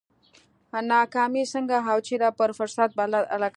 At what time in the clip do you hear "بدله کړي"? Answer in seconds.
2.99-3.49